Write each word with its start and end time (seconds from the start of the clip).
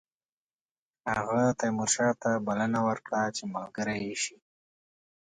هغه 1.15 1.39
تیمورشاه 1.59 2.13
ته 2.21 2.31
بلنه 2.47 2.79
ورکړه 2.87 3.21
چې 3.35 3.43
ملګری 3.55 4.03
شي. 4.23 4.37